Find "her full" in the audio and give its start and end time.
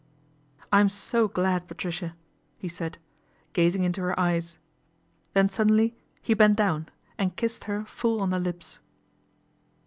7.65-8.19